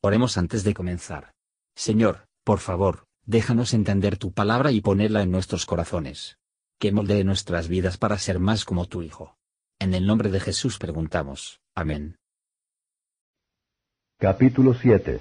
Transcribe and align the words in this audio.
Oremos 0.00 0.38
antes 0.38 0.62
de 0.62 0.74
comenzar. 0.74 1.32
Señor, 1.74 2.28
por 2.44 2.60
favor, 2.60 3.06
déjanos 3.26 3.74
entender 3.74 4.16
tu 4.16 4.32
palabra 4.32 4.70
y 4.70 4.80
ponerla 4.80 5.22
en 5.22 5.32
nuestros 5.32 5.66
corazones. 5.66 6.38
Que 6.78 6.92
moldee 6.92 7.24
nuestras 7.24 7.66
vidas 7.66 7.98
para 7.98 8.16
ser 8.18 8.38
más 8.38 8.64
como 8.64 8.86
tu 8.86 9.02
Hijo. 9.02 9.36
En 9.80 9.94
el 9.94 10.06
nombre 10.06 10.30
de 10.30 10.38
Jesús 10.38 10.78
preguntamos. 10.78 11.60
Amén. 11.74 12.16
Capítulo 14.20 14.74
7 14.74 15.20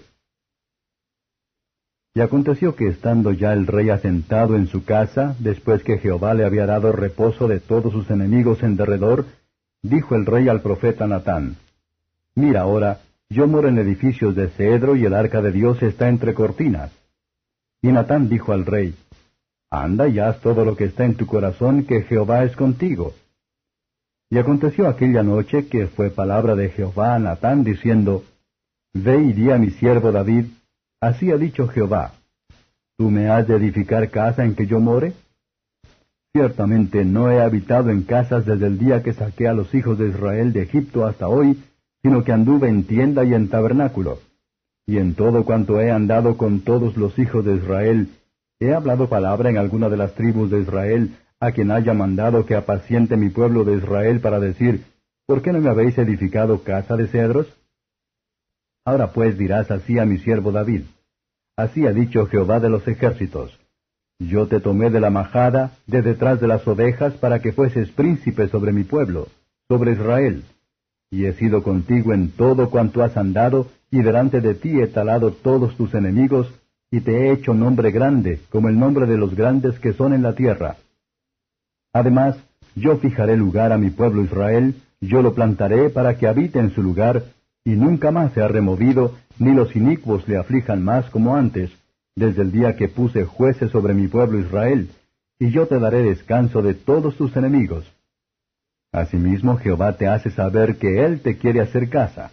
Y 2.13 2.21
aconteció 2.21 2.75
que 2.75 2.87
estando 2.87 3.31
ya 3.31 3.53
el 3.53 3.65
rey 3.65 3.89
asentado 3.89 4.55
en 4.55 4.67
su 4.67 4.83
casa, 4.83 5.35
después 5.39 5.83
que 5.83 5.97
Jehová 5.97 6.35
le 6.35 6.45
había 6.45 6.67
dado 6.67 6.91
reposo 6.91 7.47
de 7.47 7.59
todos 7.59 7.93
sus 7.93 8.11
enemigos 8.11 8.61
en 8.61 8.77
derredor, 8.77 9.25
dijo 9.81 10.13
el 10.13 10.27
rey 10.27 10.49
al 10.49 10.61
profeta 10.61 11.07
Natán, 11.07 11.57
Mira 12.35 12.61
ahora, 12.61 13.01
yo 13.29 13.47
moro 13.47 13.67
en 13.67 13.77
edificios 13.77 14.35
de 14.35 14.49
cedro 14.49 14.95
y 14.95 15.05
el 15.05 15.13
arca 15.13 15.41
de 15.41 15.51
Dios 15.51 15.81
está 15.83 16.07
entre 16.07 16.33
cortinas. 16.33 16.91
Y 17.81 17.89
Natán 17.89 18.29
dijo 18.29 18.53
al 18.53 18.65
rey, 18.65 18.95
Anda 19.69 20.07
y 20.07 20.19
haz 20.19 20.39
todo 20.39 20.63
lo 20.63 20.77
que 20.77 20.85
está 20.85 21.03
en 21.03 21.15
tu 21.15 21.25
corazón, 21.25 21.83
que 21.83 22.03
Jehová 22.03 22.43
es 22.45 22.55
contigo. 22.55 23.13
Y 24.29 24.37
aconteció 24.37 24.87
aquella 24.87 25.23
noche 25.23 25.67
que 25.67 25.87
fue 25.87 26.09
palabra 26.09 26.55
de 26.55 26.69
Jehová 26.69 27.15
a 27.15 27.19
Natán 27.19 27.63
diciendo, 27.63 28.23
Ve 28.93 29.21
y 29.21 29.33
di 29.33 29.51
a 29.51 29.57
mi 29.57 29.71
siervo 29.71 30.11
David, 30.11 30.45
así 31.01 31.31
ha 31.31 31.37
dicho 31.37 31.67
Jehová, 31.67 32.13
¿tú 32.97 33.09
me 33.09 33.29
has 33.29 33.47
de 33.47 33.55
edificar 33.55 34.09
casa 34.09 34.43
en 34.43 34.55
que 34.55 34.65
yo 34.65 34.79
more? 34.79 35.13
Ciertamente 36.33 37.03
no 37.03 37.29
he 37.31 37.41
habitado 37.41 37.89
en 37.89 38.03
casas 38.03 38.45
desde 38.45 38.67
el 38.67 38.79
día 38.79 39.03
que 39.03 39.13
saqué 39.13 39.47
a 39.47 39.53
los 39.53 39.73
hijos 39.73 39.97
de 39.97 40.09
Israel 40.09 40.53
de 40.53 40.63
Egipto 40.63 41.05
hasta 41.05 41.27
hoy, 41.27 41.61
sino 42.07 42.23
que 42.23 42.31
anduve 42.31 42.69
en 42.69 42.85
tienda 42.85 43.25
y 43.25 43.33
en 43.33 43.49
tabernáculo. 43.49 44.19
Y 44.85 44.97
en 44.97 45.13
todo 45.13 45.43
cuanto 45.43 45.81
he 45.81 45.91
andado 45.91 46.37
con 46.37 46.61
todos 46.61 46.95
los 46.95 47.19
hijos 47.19 47.43
de 47.43 47.55
Israel, 47.55 48.07
he 48.61 48.73
hablado 48.73 49.09
palabra 49.09 49.49
en 49.49 49.57
alguna 49.57 49.89
de 49.89 49.97
las 49.97 50.13
tribus 50.13 50.49
de 50.49 50.61
Israel, 50.61 51.17
a 51.41 51.51
quien 51.51 51.69
haya 51.69 51.93
mandado 51.93 52.45
que 52.45 52.55
apaciente 52.55 53.17
mi 53.17 53.27
pueblo 53.27 53.65
de 53.65 53.75
Israel 53.75 54.21
para 54.21 54.39
decir, 54.39 54.85
¿por 55.25 55.41
qué 55.41 55.51
no 55.51 55.59
me 55.59 55.69
habéis 55.69 55.97
edificado 55.97 56.63
casa 56.63 56.95
de 56.95 57.07
cedros? 57.07 57.47
Ahora 58.85 59.11
pues 59.11 59.37
dirás 59.37 59.69
así 59.69 59.99
a 59.99 60.05
mi 60.05 60.17
siervo 60.19 60.53
David, 60.53 60.83
así 61.57 61.85
ha 61.85 61.91
dicho 61.91 62.25
Jehová 62.27 62.61
de 62.61 62.69
los 62.69 62.87
ejércitos, 62.87 63.59
yo 64.17 64.47
te 64.47 64.61
tomé 64.61 64.91
de 64.91 65.01
la 65.01 65.09
majada, 65.09 65.71
de 65.87 66.01
detrás 66.01 66.39
de 66.39 66.47
las 66.47 66.65
ovejas, 66.69 67.15
para 67.15 67.41
que 67.41 67.51
fueses 67.51 67.91
príncipe 67.91 68.47
sobre 68.47 68.71
mi 68.71 68.85
pueblo, 68.85 69.27
sobre 69.67 69.91
Israel 69.91 70.45
y 71.09 71.25
he 71.25 71.33
sido 71.33 71.63
contigo 71.63 72.13
en 72.13 72.31
todo 72.31 72.69
cuanto 72.69 73.03
has 73.03 73.15
andado, 73.17 73.67
y 73.89 74.01
delante 74.01 74.41
de 74.41 74.55
ti 74.55 74.79
he 74.79 74.87
talado 74.87 75.31
todos 75.31 75.75
tus 75.77 75.93
enemigos, 75.93 76.53
y 76.91 77.01
te 77.01 77.11
he 77.11 77.31
hecho 77.31 77.53
nombre 77.53 77.91
grande, 77.91 78.39
como 78.49 78.69
el 78.69 78.79
nombre 78.79 79.05
de 79.05 79.17
los 79.17 79.35
grandes 79.35 79.79
que 79.79 79.93
son 79.93 80.13
en 80.13 80.23
la 80.23 80.33
tierra. 80.33 80.75
Además, 81.93 82.37
yo 82.75 82.97
fijaré 82.97 83.37
lugar 83.37 83.71
a 83.71 83.77
mi 83.77 83.89
pueblo 83.89 84.23
Israel, 84.23 84.75
yo 85.01 85.21
lo 85.21 85.33
plantaré 85.33 85.89
para 85.89 86.17
que 86.17 86.27
habite 86.27 86.59
en 86.59 86.71
su 86.71 86.83
lugar, 86.83 87.23
y 87.63 87.71
nunca 87.71 88.11
más 88.11 88.33
se 88.33 88.41
ha 88.41 88.47
removido, 88.47 89.15
ni 89.39 89.53
los 89.53 89.75
inicuos 89.75 90.27
le 90.27 90.37
aflijan 90.37 90.83
más 90.83 91.09
como 91.09 91.35
antes, 91.35 91.71
desde 92.15 92.41
el 92.41 92.51
día 92.51 92.75
que 92.75 92.87
puse 92.87 93.25
jueces 93.25 93.71
sobre 93.71 93.93
mi 93.93 94.07
pueblo 94.07 94.39
Israel, 94.39 94.89
y 95.39 95.51
yo 95.51 95.67
te 95.67 95.79
daré 95.79 96.01
descanso 96.01 96.61
de 96.61 96.73
todos 96.73 97.15
tus 97.15 97.35
enemigos. 97.35 97.85
Asimismo 98.99 99.57
Jehová 99.57 99.93
te 99.93 100.07
hace 100.07 100.31
saber 100.31 100.77
que 100.77 101.05
Él 101.05 101.21
te 101.21 101.37
quiere 101.37 101.61
hacer 101.61 101.87
casa. 101.89 102.31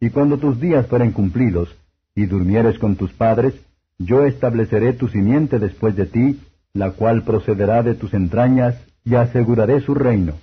Y 0.00 0.08
cuando 0.08 0.38
tus 0.38 0.58
días 0.58 0.86
fueren 0.86 1.12
cumplidos, 1.12 1.76
y 2.14 2.24
durmieres 2.24 2.78
con 2.78 2.96
tus 2.96 3.12
padres, 3.12 3.54
yo 3.98 4.24
estableceré 4.24 4.94
tu 4.94 5.08
simiente 5.08 5.58
después 5.58 5.94
de 5.94 6.06
ti, 6.06 6.40
la 6.72 6.92
cual 6.92 7.22
procederá 7.24 7.82
de 7.82 7.94
tus 7.94 8.14
entrañas, 8.14 8.76
y 9.04 9.14
aseguraré 9.14 9.80
su 9.80 9.94
reino. 9.94 10.34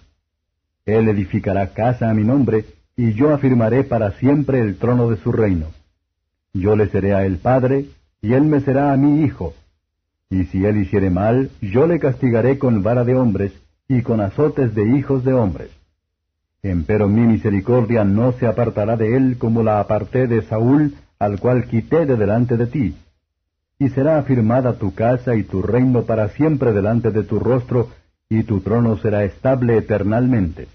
Él 0.85 1.09
edificará 1.09 1.73
casa 1.73 2.09
a 2.09 2.13
mi 2.13 2.23
nombre, 2.23 2.65
y 2.95 3.13
yo 3.13 3.33
afirmaré 3.33 3.83
para 3.83 4.11
siempre 4.11 4.59
el 4.59 4.77
trono 4.77 5.09
de 5.09 5.17
su 5.17 5.31
reino. 5.31 5.67
Yo 6.53 6.75
le 6.75 6.87
seré 6.87 7.15
a 7.15 7.25
él 7.25 7.37
padre, 7.37 7.85
y 8.21 8.33
él 8.33 8.43
me 8.43 8.59
será 8.59 8.91
a 8.91 8.97
mi 8.97 9.23
hijo. 9.23 9.55
Y 10.29 10.45
si 10.45 10.65
él 10.65 10.77
hiciere 10.77 11.09
mal, 11.09 11.49
yo 11.61 11.87
le 11.87 11.99
castigaré 11.99 12.59
con 12.59 12.83
vara 12.83 13.03
de 13.03 13.15
hombres, 13.15 13.53
y 13.89 14.03
con 14.03 14.21
azotes 14.21 14.75
de 14.75 14.87
hijos 14.97 15.25
de 15.25 15.33
hombres. 15.33 15.71
Empero 16.61 17.09
mi 17.09 17.21
misericordia 17.21 18.03
no 18.03 18.31
se 18.33 18.45
apartará 18.45 18.95
de 18.95 19.17
él 19.17 19.37
como 19.39 19.63
la 19.63 19.79
aparté 19.79 20.27
de 20.27 20.43
Saúl, 20.43 20.93
al 21.17 21.39
cual 21.39 21.65
quité 21.65 22.05
de 22.05 22.15
delante 22.15 22.55
de 22.55 22.67
ti. 22.67 22.95
Y 23.79 23.89
será 23.89 24.19
afirmada 24.19 24.77
tu 24.77 24.93
casa 24.93 25.35
y 25.35 25.43
tu 25.43 25.63
reino 25.63 26.03
para 26.03 26.29
siempre 26.29 26.71
delante 26.71 27.11
de 27.11 27.23
tu 27.23 27.39
rostro, 27.39 27.89
y 28.29 28.43
tu 28.43 28.59
trono 28.59 28.95
será 28.97 29.23
estable 29.23 29.77
eternalmente. 29.77 30.67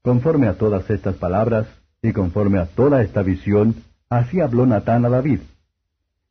Conforme 0.00 0.48
a 0.48 0.54
todas 0.54 0.88
estas 0.88 1.16
palabras, 1.16 1.66
y 2.00 2.12
conforme 2.12 2.58
a 2.58 2.66
toda 2.66 3.02
esta 3.02 3.22
visión, 3.22 3.74
así 4.08 4.40
habló 4.40 4.64
Natán 4.64 5.04
a 5.04 5.10
David. 5.10 5.40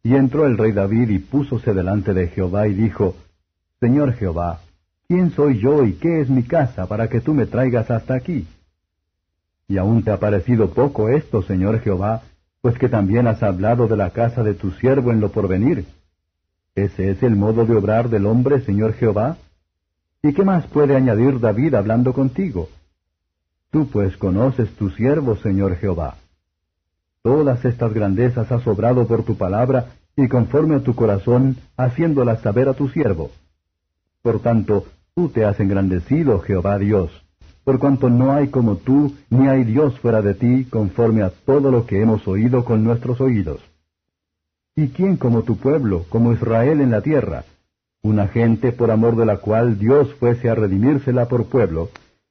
Y 0.02 0.16
entró 0.16 0.48
el 0.48 0.58
rey 0.58 0.72
David 0.72 1.10
y 1.10 1.20
púsose 1.20 1.74
delante 1.74 2.16
de 2.16 2.30
Jehová 2.30 2.68
y 2.68 2.74
dijo, 2.74 3.16
Señor 3.80 4.14
Jehová, 4.14 4.62
¿Quién 5.08 5.32
soy 5.32 5.60
yo 5.60 5.86
y 5.86 5.94
qué 5.94 6.20
es 6.20 6.30
mi 6.30 6.44
casa 6.44 6.86
para 6.86 7.08
que 7.08 7.22
tú 7.22 7.34
me 7.34 7.46
traigas 7.46 7.90
hasta 7.90 8.14
aquí? 8.14 8.46
Y 9.70 9.78
aún 9.78 10.04
te 10.04 10.12
ha 10.12 10.20
parecido 10.20 10.72
poco 10.72 11.08
esto, 11.08 11.42
Señor 11.44 11.80
Jehová, 11.80 12.24
pues 12.62 12.78
que 12.78 12.90
también 12.90 13.26
has 13.26 13.42
hablado 13.42 13.88
de 13.88 13.96
la 13.96 14.10
casa 14.10 14.44
de 14.44 14.54
tu 14.54 14.72
siervo 14.72 15.12
en 15.12 15.22
lo 15.22 15.32
porvenir. 15.32 15.86
¿Ese 16.76 17.10
es 17.10 17.24
el 17.24 17.38
modo 17.38 17.66
de 17.66 17.76
obrar 17.76 18.10
del 18.10 18.26
hombre, 18.26 18.60
Señor 18.62 18.94
Jehová? 18.94 19.38
¿Y 20.22 20.34
qué 20.34 20.44
más 20.44 20.68
puede 20.68 20.96
añadir 20.98 21.40
David 21.40 21.76
hablando 21.76 22.12
contigo? 22.12 22.68
Tú 23.72 23.88
pues 23.88 24.18
conoces 24.18 24.70
tu 24.76 24.90
siervo, 24.90 25.38
Señor 25.38 25.78
Jehová. 25.78 26.18
Todas 27.22 27.64
estas 27.64 27.94
grandezas 27.94 28.52
has 28.52 28.68
obrado 28.68 29.08
por 29.08 29.24
tu 29.24 29.38
palabra 29.38 29.88
y 30.18 30.28
conforme 30.28 30.76
a 30.76 30.80
tu 30.80 30.96
corazón, 30.96 31.56
haciéndolas 31.78 32.42
saber 32.42 32.68
a 32.68 32.74
tu 32.74 32.90
siervo. 32.90 33.32
Por 34.22 34.42
tanto, 34.42 34.86
Tú 35.18 35.30
te 35.30 35.46
has 35.46 35.60
engrandecido, 35.60 36.38
Jehová 36.42 36.78
Dios, 36.78 37.10
por 37.64 37.80
cuanto 37.80 38.08
no 38.08 38.34
hay 38.34 38.50
como 38.50 38.76
tú, 38.76 39.16
ni 39.32 39.48
hay 39.48 39.64
Dios 39.64 40.00
fuera 40.00 40.22
de 40.22 40.36
ti, 40.36 40.66
conforme 40.70 41.24
a 41.24 41.32
todo 41.32 41.72
lo 41.72 41.88
que 41.88 42.00
hemos 42.00 42.28
oído 42.28 42.64
con 42.64 42.84
nuestros 42.84 43.20
oídos. 43.20 43.60
¿Y 44.76 44.90
quién 44.90 45.18
como 45.18 45.42
tu 45.42 45.58
pueblo, 45.58 46.06
como 46.10 46.34
Israel 46.34 46.82
en 46.82 46.92
la 46.92 47.02
tierra? 47.02 47.46
Una 48.04 48.28
gente 48.28 48.72
por 48.72 48.92
amor 48.92 49.16
de 49.16 49.26
la 49.26 49.38
cual 49.38 49.80
Dios 49.80 50.14
fuese 50.20 50.52
a 50.52 50.54
redimírsela 50.54 51.28
por 51.28 51.48
pueblo, 51.48 51.90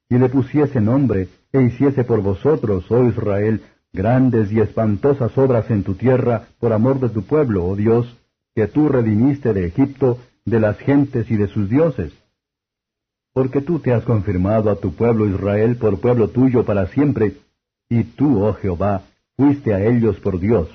y 0.08 0.18
le 0.18 0.28
pusiese 0.28 0.80
nombre, 0.80 1.26
e 1.52 1.62
hiciese 1.62 2.04
por 2.04 2.22
vosotros, 2.22 2.88
oh 2.92 3.04
Israel, 3.08 3.62
grandes 3.92 4.52
y 4.52 4.60
espantosas 4.60 5.36
obras 5.36 5.68
en 5.72 5.82
tu 5.82 5.96
tierra, 5.96 6.44
por 6.60 6.72
amor 6.72 7.00
de 7.00 7.08
tu 7.08 7.24
pueblo, 7.24 7.66
oh 7.66 7.74
Dios, 7.74 8.16
que 8.54 8.68
tú 8.68 8.88
redimiste 8.88 9.52
de 9.52 9.66
Egipto, 9.66 10.18
de 10.44 10.60
las 10.60 10.78
gentes 10.78 11.28
y 11.32 11.36
de 11.36 11.48
sus 11.48 11.68
dioses 11.68 12.12
porque 13.36 13.60
tú 13.60 13.80
te 13.80 13.92
has 13.92 14.02
confirmado 14.02 14.70
a 14.70 14.76
tu 14.76 14.94
pueblo 14.94 15.28
Israel 15.28 15.76
por 15.76 16.00
pueblo 16.00 16.28
tuyo 16.30 16.64
para 16.64 16.86
siempre, 16.86 17.34
y 17.86 18.02
tú, 18.02 18.42
oh 18.42 18.54
Jehová, 18.54 19.02
fuiste 19.36 19.74
a 19.74 19.84
ellos 19.84 20.18
por 20.20 20.40
Dios. 20.40 20.70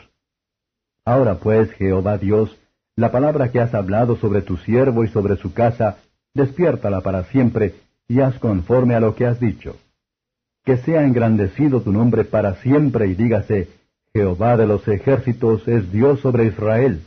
Ahora 1.03 1.39
pues, 1.39 1.71
Jehová 1.71 2.19
Dios, 2.19 2.55
la 2.95 3.11
palabra 3.11 3.51
que 3.51 3.59
has 3.59 3.73
hablado 3.73 4.15
sobre 4.17 4.43
tu 4.43 4.57
siervo 4.57 5.03
y 5.03 5.07
sobre 5.07 5.37
su 5.37 5.55
casa, 5.55 5.97
despiértala 6.35 7.01
para 7.01 7.23
siempre, 7.23 7.73
y 8.07 8.19
haz 8.19 8.37
conforme 8.37 8.93
a 8.93 8.99
lo 8.99 9.15
que 9.15 9.25
has 9.25 9.39
dicho. 9.39 9.77
Que 10.63 10.77
sea 10.77 11.03
engrandecido 11.03 11.81
tu 11.81 11.91
nombre 11.91 12.25
para 12.25 12.57
siempre, 12.57 13.07
y 13.07 13.15
dígase, 13.15 13.69
Jehová 14.13 14.55
de 14.55 14.67
los 14.67 14.87
ejércitos 14.87 15.67
es 15.67 15.91
Dios 15.91 16.19
sobre 16.19 16.45
Israel, 16.45 17.01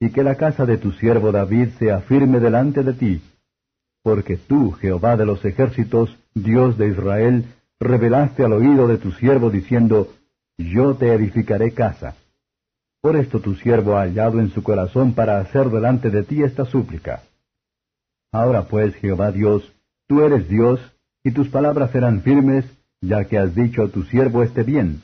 y 0.00 0.10
que 0.10 0.24
la 0.24 0.34
casa 0.34 0.66
de 0.66 0.76
tu 0.76 0.90
siervo 0.90 1.30
David 1.30 1.68
sea 1.78 2.00
firme 2.00 2.40
delante 2.40 2.82
de 2.82 2.94
ti, 2.94 3.22
porque 4.08 4.38
tú, 4.38 4.72
Jehová 4.72 5.18
de 5.18 5.26
los 5.26 5.44
ejércitos, 5.44 6.16
Dios 6.32 6.78
de 6.78 6.88
Israel, 6.88 7.44
revelaste 7.78 8.42
al 8.42 8.54
oído 8.54 8.88
de 8.88 8.96
tu 8.96 9.12
siervo 9.12 9.50
diciendo, 9.50 10.08
Yo 10.56 10.94
te 10.94 11.12
edificaré 11.12 11.72
casa. 11.72 12.16
Por 13.02 13.16
esto 13.16 13.40
tu 13.40 13.54
siervo 13.56 13.98
ha 13.98 14.04
hallado 14.04 14.40
en 14.40 14.48
su 14.48 14.62
corazón 14.62 15.12
para 15.12 15.40
hacer 15.40 15.68
delante 15.68 16.08
de 16.08 16.22
ti 16.22 16.42
esta 16.42 16.64
súplica. 16.64 17.20
Ahora 18.32 18.62
pues, 18.62 18.94
Jehová 18.94 19.30
Dios, 19.30 19.70
tú 20.06 20.22
eres 20.22 20.48
Dios, 20.48 20.80
y 21.22 21.32
tus 21.32 21.50
palabras 21.50 21.90
serán 21.90 22.22
firmes, 22.22 22.64
ya 23.02 23.26
que 23.26 23.36
has 23.36 23.54
dicho 23.54 23.82
a 23.82 23.88
tu 23.88 24.04
siervo 24.04 24.42
este 24.42 24.62
bien. 24.62 25.02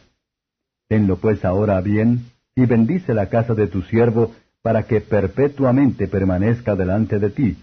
Tenlo 0.88 1.18
pues 1.18 1.44
ahora 1.44 1.78
bien, 1.82 2.24
y 2.56 2.64
bendice 2.64 3.12
la 3.12 3.28
casa 3.28 3.52
de 3.52 3.66
tu 3.66 3.82
siervo, 3.82 4.32
para 4.62 4.84
que 4.84 5.02
perpetuamente 5.02 6.08
permanezca 6.08 6.74
delante 6.74 7.18
de 7.18 7.28
ti 7.28 7.58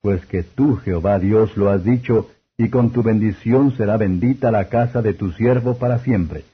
pues 0.00 0.24
que 0.26 0.42
tú, 0.42 0.76
Jehová 0.76 1.18
Dios, 1.18 1.56
lo 1.56 1.68
has 1.68 1.84
dicho, 1.84 2.30
y 2.56 2.70
con 2.70 2.90
tu 2.90 3.02
bendición 3.02 3.76
será 3.76 3.96
bendita 3.96 4.50
la 4.50 4.68
casa 4.68 5.02
de 5.02 5.14
tu 5.14 5.32
siervo 5.32 5.78
para 5.78 5.98
siempre. 5.98 6.44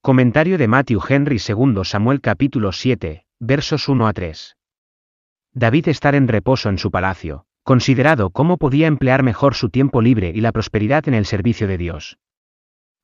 Comentario 0.00 0.58
de 0.58 0.68
Matthew 0.68 1.00
Henry 1.08 1.38
II 1.46 1.80
Samuel 1.84 2.20
capítulo 2.20 2.72
7, 2.72 3.24
versos 3.40 3.88
1 3.88 4.06
a 4.06 4.12
3. 4.12 4.56
David 5.52 5.88
estar 5.88 6.14
en 6.14 6.28
reposo 6.28 6.68
en 6.68 6.78
su 6.78 6.90
palacio, 6.90 7.46
considerado 7.62 8.30
cómo 8.30 8.58
podía 8.58 8.86
emplear 8.86 9.22
mejor 9.22 9.54
su 9.54 9.70
tiempo 9.70 10.02
libre 10.02 10.32
y 10.34 10.40
la 10.40 10.52
prosperidad 10.52 11.06
en 11.08 11.14
el 11.14 11.26
servicio 11.26 11.68
de 11.68 11.78
Dios. 11.78 12.18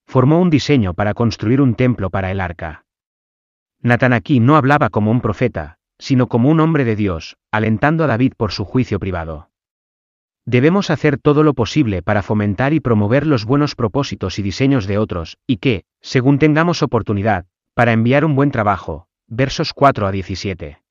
Formó 0.07 0.41
un 0.41 0.51
diseño 0.51 0.95
para 0.95 1.15
construir 1.15 1.61
un 1.61 1.77
templo 1.77 2.11
para 2.11 2.33
el 2.33 2.41
arca. 2.41 2.85
Natán 3.81 4.13
aquí 4.13 4.41
no 4.41 4.57
hablaba 4.57 4.91
como 4.91 5.11
un 5.13 5.21
profeta, 5.21 5.79
sino 5.99 6.27
como 6.27 6.51
un 6.51 6.61
hombre 6.61 6.85
de 6.85 6.97
Dios, 6.97 7.37
alentando 7.53 8.05
a 8.05 8.09
David 8.09 8.33
por 8.37 8.51
su 8.51 8.65
juicio 8.65 8.99
privado. 8.99 9.50
Debemos 10.51 10.91
hacer 10.91 11.17
todo 11.17 11.45
lo 11.45 11.55
posible 11.55 12.03
para 12.03 12.25
fomentar 12.25 12.73
y 12.73 12.81
promover 12.81 13.25
los 13.25 13.45
buenos 13.45 13.77
propósitos 13.77 14.41
y 14.41 14.43
diseños 14.43 14.89
de 14.89 14.99
otros, 14.99 15.39
y 15.47 15.59
que, 15.59 15.85
según 16.01 16.41
tengamos 16.41 16.83
oportunidad, 16.83 17.47
para 17.73 17.93
enviar 17.93 18.25
un 18.25 18.35
buen 18.35 18.51
trabajo. 18.51 19.07
Versos 19.29 19.73
4 19.73 20.09
a 20.09 20.11
17. 20.11 20.83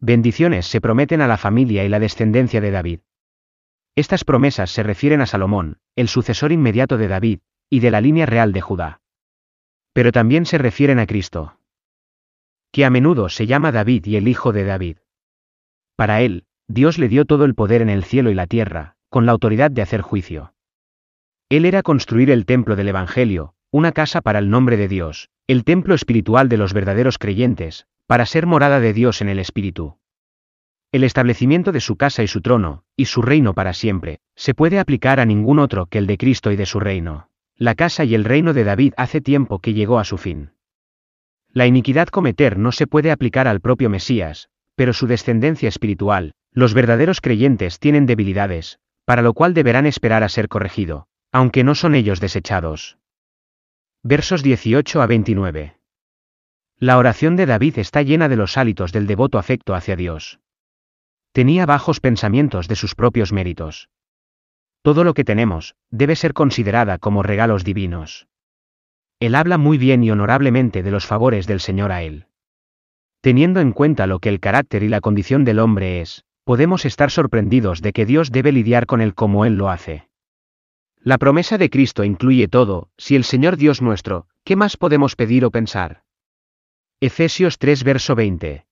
Bendiciones 0.00 0.66
se 0.66 0.80
prometen 0.80 1.20
a 1.20 1.28
la 1.28 1.36
familia 1.36 1.84
y 1.84 1.88
la 1.88 2.00
descendencia 2.00 2.60
de 2.60 2.72
David. 2.72 3.00
Estas 3.94 4.24
promesas 4.24 4.72
se 4.72 4.82
refieren 4.82 5.20
a 5.20 5.26
Salomón, 5.26 5.78
el 5.94 6.08
sucesor 6.08 6.50
inmediato 6.50 6.98
de 6.98 7.06
David, 7.06 7.38
y 7.70 7.78
de 7.78 7.92
la 7.92 8.00
línea 8.00 8.26
real 8.26 8.52
de 8.52 8.60
Judá. 8.60 9.02
Pero 9.92 10.10
también 10.10 10.46
se 10.46 10.58
refieren 10.58 10.98
a 10.98 11.06
Cristo, 11.06 11.60
que 12.72 12.84
a 12.84 12.90
menudo 12.90 13.28
se 13.28 13.46
llama 13.46 13.70
David 13.70 14.06
y 14.06 14.16
el 14.16 14.26
hijo 14.26 14.52
de 14.52 14.64
David. 14.64 14.96
Para 15.94 16.22
él, 16.22 16.48
Dios 16.68 16.98
le 16.98 17.08
dio 17.08 17.24
todo 17.24 17.44
el 17.44 17.54
poder 17.54 17.82
en 17.82 17.90
el 17.90 18.04
cielo 18.04 18.30
y 18.30 18.34
la 18.34 18.46
tierra, 18.46 18.96
con 19.08 19.26
la 19.26 19.32
autoridad 19.32 19.70
de 19.70 19.82
hacer 19.82 20.00
juicio. 20.00 20.54
Él 21.48 21.66
era 21.66 21.82
construir 21.82 22.30
el 22.30 22.46
templo 22.46 22.74
del 22.74 22.88
Evangelio, 22.88 23.54
una 23.70 23.92
casa 23.92 24.22
para 24.22 24.38
el 24.38 24.50
nombre 24.50 24.76
de 24.76 24.88
Dios, 24.88 25.28
el 25.46 25.64
templo 25.64 25.94
espiritual 25.94 26.48
de 26.48 26.56
los 26.56 26.72
verdaderos 26.72 27.18
creyentes, 27.18 27.86
para 28.06 28.26
ser 28.26 28.46
morada 28.46 28.80
de 28.80 28.92
Dios 28.92 29.20
en 29.20 29.28
el 29.28 29.38
Espíritu. 29.38 29.98
El 30.90 31.04
establecimiento 31.04 31.72
de 31.72 31.80
su 31.80 31.96
casa 31.96 32.22
y 32.22 32.28
su 32.28 32.40
trono, 32.40 32.84
y 32.96 33.06
su 33.06 33.20
reino 33.20 33.52
para 33.52 33.72
siempre, 33.72 34.20
se 34.36 34.54
puede 34.54 34.78
aplicar 34.78 35.20
a 35.20 35.26
ningún 35.26 35.58
otro 35.58 35.86
que 35.86 35.98
el 35.98 36.06
de 36.06 36.16
Cristo 36.16 36.50
y 36.50 36.56
de 36.56 36.66
su 36.66 36.80
reino. 36.80 37.28
La 37.56 37.74
casa 37.74 38.04
y 38.04 38.14
el 38.14 38.24
reino 38.24 38.52
de 38.52 38.64
David 38.64 38.94
hace 38.96 39.20
tiempo 39.20 39.58
que 39.58 39.74
llegó 39.74 39.98
a 39.98 40.04
su 40.04 40.18
fin. 40.18 40.52
La 41.52 41.66
iniquidad 41.66 42.08
cometer 42.08 42.58
no 42.58 42.72
se 42.72 42.86
puede 42.86 43.10
aplicar 43.10 43.48
al 43.48 43.60
propio 43.60 43.90
Mesías, 43.90 44.48
pero 44.76 44.92
su 44.92 45.06
descendencia 45.06 45.68
espiritual, 45.68 46.34
los 46.54 46.72
verdaderos 46.72 47.20
creyentes 47.20 47.80
tienen 47.80 48.06
debilidades, 48.06 48.78
para 49.04 49.22
lo 49.22 49.34
cual 49.34 49.54
deberán 49.54 49.86
esperar 49.86 50.22
a 50.22 50.28
ser 50.28 50.48
corregido, 50.48 51.08
aunque 51.32 51.64
no 51.64 51.74
son 51.74 51.96
ellos 51.96 52.20
desechados. 52.20 52.96
Versos 54.02 54.42
18 54.42 55.02
a 55.02 55.06
29. 55.06 55.76
La 56.78 56.96
oración 56.96 57.34
de 57.36 57.46
David 57.46 57.78
está 57.78 58.02
llena 58.02 58.28
de 58.28 58.36
los 58.36 58.56
hálitos 58.56 58.92
del 58.92 59.06
devoto 59.06 59.38
afecto 59.38 59.74
hacia 59.74 59.96
Dios. 59.96 60.38
Tenía 61.32 61.66
bajos 61.66 61.98
pensamientos 61.98 62.68
de 62.68 62.76
sus 62.76 62.94
propios 62.94 63.32
méritos. 63.32 63.88
Todo 64.82 65.02
lo 65.02 65.14
que 65.14 65.24
tenemos, 65.24 65.74
debe 65.90 66.14
ser 66.14 66.34
considerada 66.34 66.98
como 66.98 67.24
regalos 67.24 67.64
divinos. 67.64 68.28
Él 69.18 69.34
habla 69.34 69.58
muy 69.58 69.78
bien 69.78 70.04
y 70.04 70.10
honorablemente 70.10 70.82
de 70.82 70.90
los 70.90 71.06
favores 71.06 71.46
del 71.46 71.58
Señor 71.58 71.90
a 71.90 72.02
él. 72.02 72.26
Teniendo 73.20 73.60
en 73.60 73.72
cuenta 73.72 74.06
lo 74.06 74.20
que 74.20 74.28
el 74.28 74.38
carácter 74.38 74.82
y 74.82 74.88
la 74.88 75.00
condición 75.00 75.44
del 75.44 75.58
hombre 75.58 76.02
es, 76.02 76.24
podemos 76.44 76.84
estar 76.84 77.10
sorprendidos 77.10 77.82
de 77.82 77.92
que 77.92 78.06
Dios 78.06 78.30
debe 78.30 78.52
lidiar 78.52 78.86
con 78.86 79.00
él 79.00 79.14
como 79.14 79.44
Él 79.44 79.56
lo 79.56 79.70
hace. 79.70 80.08
La 81.00 81.18
promesa 81.18 81.58
de 81.58 81.68
Cristo 81.68 82.04
incluye 82.04 82.48
todo, 82.48 82.88
si 82.96 83.16
el 83.16 83.24
Señor 83.24 83.56
Dios 83.56 83.82
nuestro, 83.82 84.26
¿qué 84.44 84.56
más 84.56 84.76
podemos 84.76 85.16
pedir 85.16 85.44
o 85.44 85.50
pensar? 85.50 86.02
Efesios 87.00 87.58
3 87.58 87.84
verso 87.84 88.14
20. 88.14 88.66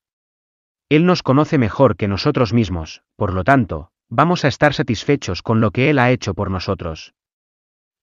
Él 0.88 1.06
nos 1.06 1.22
conoce 1.22 1.58
mejor 1.58 1.96
que 1.96 2.08
nosotros 2.08 2.52
mismos, 2.52 3.02
por 3.16 3.32
lo 3.32 3.44
tanto, 3.44 3.90
vamos 4.08 4.44
a 4.44 4.48
estar 4.48 4.74
satisfechos 4.74 5.42
con 5.42 5.60
lo 5.60 5.70
que 5.70 5.90
Él 5.90 5.98
ha 5.98 6.10
hecho 6.10 6.34
por 6.34 6.50
nosotros. 6.50 7.14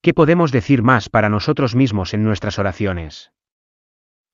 ¿Qué 0.02 0.14
podemos 0.14 0.50
decir 0.50 0.82
más 0.82 1.08
para 1.08 1.28
nosotros 1.28 1.74
mismos 1.74 2.14
en 2.14 2.24
nuestras 2.24 2.58
oraciones? 2.58 3.32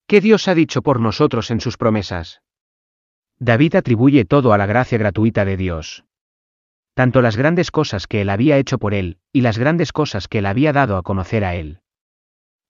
¿Qué 0.07 0.21
Dios 0.21 0.47
ha 0.47 0.55
dicho 0.55 0.81
por 0.81 0.99
nosotros 0.99 1.51
en 1.51 1.59
sus 1.59 1.77
promesas? 1.77 2.41
David 3.39 3.75
atribuye 3.75 4.25
todo 4.25 4.53
a 4.53 4.57
la 4.57 4.65
gracia 4.65 4.97
gratuita 4.97 5.45
de 5.45 5.57
Dios. 5.57 6.05
Tanto 6.95 7.21
las 7.21 7.37
grandes 7.37 7.69
cosas 7.69 8.07
que 8.07 8.21
él 8.21 8.29
había 8.29 8.57
hecho 8.57 8.79
por 8.79 8.95
él, 8.95 9.19
y 9.31 9.41
las 9.41 9.59
grandes 9.59 9.91
cosas 9.91 10.27
que 10.27 10.39
él 10.39 10.47
había 10.47 10.73
dado 10.73 10.97
a 10.97 11.03
conocer 11.03 11.45
a 11.45 11.53
él. 11.53 11.81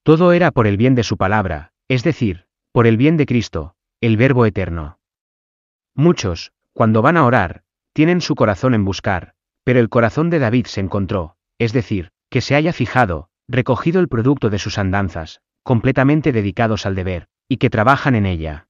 Todo 0.04 0.34
era 0.34 0.52
por 0.52 0.68
el 0.68 0.76
bien 0.76 0.96
de 0.96 1.04
su 1.04 1.16
palabra, 1.16 1.72
es 1.88 2.04
decir, 2.04 2.46
por 2.74 2.88
el 2.88 2.98
bien 2.98 3.16
de 3.16 3.26
Cristo, 3.26 3.76
el 4.02 4.18
Verbo 4.18 4.46
eterno. 4.46 5.00
Muchos, 5.96 6.52
cuando 6.74 7.02
van 7.02 7.16
a 7.16 7.26
orar, 7.26 7.64
tienen 7.94 8.20
su 8.20 8.36
corazón 8.36 8.74
en 8.74 8.84
buscar, 8.84 9.34
pero 9.64 9.80
el 9.80 9.90
corazón 9.90 10.30
de 10.30 10.40
David 10.40 10.66
se 10.66 10.82
encontró, 10.82 11.38
es 11.58 11.72
decir, 11.72 12.12
que 12.30 12.42
se 12.42 12.56
haya 12.56 12.74
fijado, 12.74 13.30
recogido 13.48 14.02
el 14.02 14.10
producto 14.10 14.50
de 14.50 14.60
sus 14.60 14.78
andanzas, 14.78 15.42
completamente 15.64 16.34
dedicados 16.34 16.86
al 16.86 16.96
deber, 16.96 17.28
y 17.48 17.58
que 17.58 17.70
trabajan 17.70 18.16
en 18.16 18.26
ella. 18.26 18.67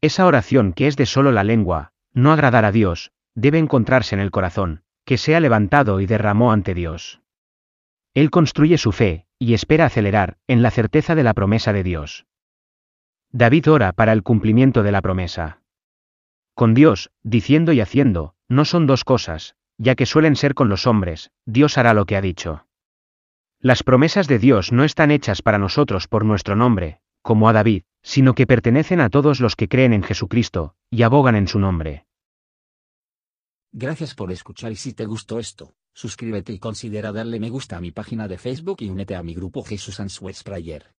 Esa 0.00 0.26
oración 0.26 0.72
que 0.72 0.86
es 0.86 0.96
de 0.96 1.06
solo 1.06 1.32
la 1.32 1.44
lengua, 1.44 1.92
no 2.12 2.32
agradar 2.32 2.64
a 2.64 2.72
Dios, 2.72 3.12
debe 3.34 3.58
encontrarse 3.58 4.14
en 4.14 4.20
el 4.20 4.30
corazón, 4.30 4.82
que 5.04 5.18
sea 5.18 5.40
levantado 5.40 6.00
y 6.00 6.06
derramó 6.06 6.52
ante 6.52 6.74
Dios. 6.74 7.20
Él 8.14 8.30
construye 8.30 8.78
su 8.78 8.92
fe, 8.92 9.26
y 9.38 9.54
espera 9.54 9.86
acelerar, 9.86 10.38
en 10.46 10.62
la 10.62 10.70
certeza 10.70 11.14
de 11.14 11.22
la 11.22 11.34
promesa 11.34 11.72
de 11.72 11.82
Dios. 11.82 12.26
David 13.30 13.70
ora 13.70 13.92
para 13.92 14.12
el 14.12 14.22
cumplimiento 14.22 14.82
de 14.82 14.92
la 14.92 15.02
promesa. 15.02 15.60
Con 16.54 16.72
Dios, 16.72 17.10
diciendo 17.22 17.72
y 17.72 17.80
haciendo, 17.80 18.34
no 18.48 18.64
son 18.64 18.86
dos 18.86 19.04
cosas, 19.04 19.56
ya 19.76 19.94
que 19.94 20.06
suelen 20.06 20.36
ser 20.36 20.54
con 20.54 20.68
los 20.68 20.86
hombres, 20.86 21.30
Dios 21.44 21.76
hará 21.76 21.92
lo 21.92 22.06
que 22.06 22.16
ha 22.16 22.22
dicho. 22.22 22.66
Las 23.60 23.82
promesas 23.82 24.26
de 24.28 24.38
Dios 24.38 24.72
no 24.72 24.84
están 24.84 25.10
hechas 25.10 25.42
para 25.42 25.58
nosotros 25.58 26.08
por 26.08 26.24
nuestro 26.24 26.56
nombre, 26.56 27.00
como 27.20 27.48
a 27.48 27.52
David, 27.52 27.82
sino 28.06 28.36
que 28.36 28.46
pertenecen 28.46 29.00
a 29.00 29.10
todos 29.10 29.40
los 29.40 29.56
que 29.56 29.66
creen 29.66 29.92
en 29.92 30.04
Jesucristo, 30.04 30.76
y 30.90 31.02
abogan 31.02 31.34
en 31.34 31.48
su 31.48 31.58
nombre. 31.58 32.06
Gracias 33.72 34.14
por 34.14 34.30
escuchar 34.30 34.70
y 34.70 34.76
si 34.76 34.94
te 34.94 35.06
gustó 35.06 35.40
esto, 35.40 35.74
suscríbete 35.92 36.52
y 36.52 36.60
considera 36.60 37.10
darle 37.10 37.40
me 37.40 37.50
gusta 37.50 37.76
a 37.76 37.80
mi 37.80 37.90
página 37.90 38.28
de 38.28 38.38
Facebook 38.38 38.76
y 38.78 38.90
únete 38.90 39.16
a 39.16 39.24
mi 39.24 39.34
grupo 39.34 39.64
Jesús 39.64 39.98
Answers 39.98 40.44
Prayer. 40.44 40.94